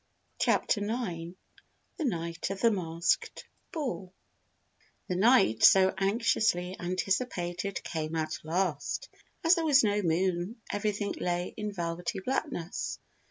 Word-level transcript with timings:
CHAPTER 0.39 0.81
NINE 0.81 1.35
THE 1.97 2.05
NIGHT 2.05 2.49
OF 2.49 2.59
THE 2.61 2.71
MASKED 2.71 3.45
BALL 3.71 4.11
The 5.07 5.15
night 5.15 5.61
so 5.63 5.93
anxiously 5.95 6.75
anticipated 6.79 7.83
came 7.83 8.15
at 8.15 8.39
last. 8.43 9.09
As 9.43 9.53
there 9.53 9.65
was 9.65 9.83
no 9.83 10.01
moon 10.01 10.59
everything 10.71 11.11
lay 11.19 11.53
in 11.55 11.71
velvety 11.71 12.19
blackness. 12.19 12.97